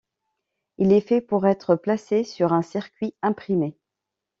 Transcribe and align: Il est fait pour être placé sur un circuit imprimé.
Il 0.79 0.93
est 0.93 1.01
fait 1.07 1.21
pour 1.21 1.45
être 1.45 1.75
placé 1.75 2.23
sur 2.23 2.53
un 2.53 2.63
circuit 2.63 3.13
imprimé. 3.21 3.77